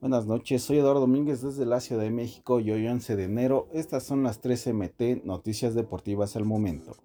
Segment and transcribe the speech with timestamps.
[0.00, 3.68] Buenas noches, soy Eduardo Domínguez desde la Ciudad de México y hoy 11 de enero
[3.72, 6.96] estas son las 3 MT Noticias Deportivas al momento.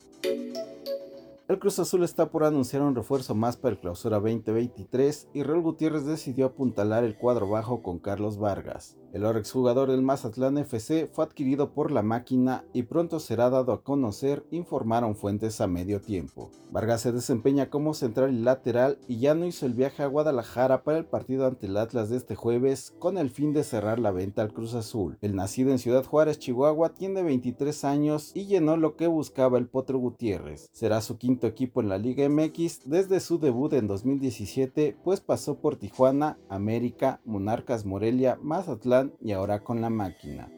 [1.48, 5.62] El Cruz Azul está por anunciar un refuerzo más para el clausura 2023 y Raúl
[5.62, 8.98] Gutiérrez decidió apuntalar el cuadro bajo con Carlos Vargas.
[9.14, 13.72] El ahora exjugador del Mazatlán FC fue adquirido por la máquina y pronto será dado
[13.72, 16.50] a conocer, informaron fuentes a medio tiempo.
[16.70, 20.84] Vargas se desempeña como central y lateral y ya no hizo el viaje a Guadalajara
[20.84, 24.12] para el partido ante el Atlas de este jueves con el fin de cerrar la
[24.12, 25.18] venta al Cruz Azul.
[25.22, 29.68] El nacido en Ciudad Juárez, Chihuahua, tiene 23 años y llenó lo que buscaba el
[29.68, 30.68] Potro Gutiérrez.
[30.74, 35.60] Será su quinto equipo en la Liga MX desde su debut en 2017, pues pasó
[35.60, 40.55] por Tijuana, América, Monarcas Morelia, Mazatlán, y ahora con la máquina.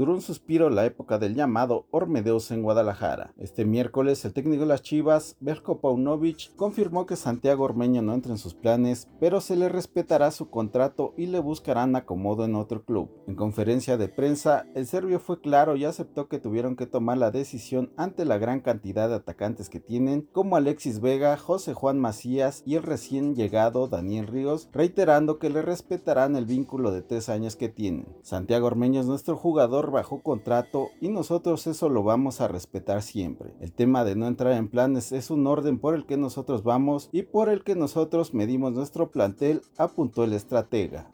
[0.00, 3.34] Duró un suspiro la época del llamado Ormedeus en Guadalajara.
[3.36, 8.32] Este miércoles, el técnico de las Chivas, Berko Paunovic, confirmó que Santiago Ormeño no entra
[8.32, 12.82] en sus planes, pero se le respetará su contrato y le buscarán acomodo en otro
[12.82, 13.10] club.
[13.26, 17.30] En conferencia de prensa, el serbio fue claro y aceptó que tuvieron que tomar la
[17.30, 22.62] decisión ante la gran cantidad de atacantes que tienen, como Alexis Vega, José Juan Macías
[22.64, 27.54] y el recién llegado Daniel Ríos, reiterando que le respetarán el vínculo de tres años
[27.54, 28.06] que tienen.
[28.22, 29.36] Santiago Ormeño es nuestro
[29.90, 33.54] bajo contrato y nosotros eso lo vamos a respetar siempre.
[33.60, 37.08] El tema de no entrar en planes es un orden por el que nosotros vamos
[37.12, 41.10] y por el que nosotros medimos nuestro plantel, apuntó el estratega.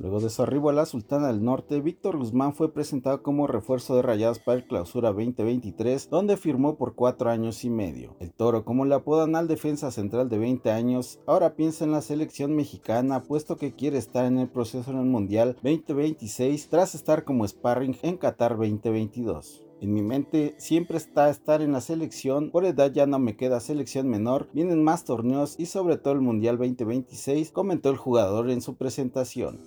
[0.00, 3.96] Luego de su arribo a la Sultana del Norte, Víctor Guzmán fue presentado como refuerzo
[3.96, 8.16] de Rayados para el Clausura 2023, donde firmó por cuatro años y medio.
[8.18, 12.00] El Toro, como le apodan al defensa central de 20 años, ahora piensa en la
[12.00, 17.24] selección mexicana, puesto que quiere estar en el proceso en el Mundial 2026 tras estar
[17.24, 19.69] como sparring en Qatar 2022.
[19.80, 23.60] En mi mente siempre está estar en la selección, por edad ya no me queda
[23.60, 28.60] selección menor, vienen más torneos y sobre todo el Mundial 2026, comentó el jugador en
[28.60, 29.58] su presentación.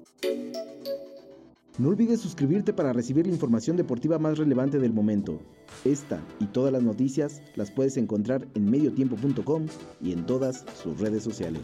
[1.79, 5.39] No olvides suscribirte para recibir la información deportiva más relevante del momento.
[5.83, 9.65] Esta y todas las noticias las puedes encontrar en mediotiempo.com
[9.99, 11.63] y en todas sus redes sociales.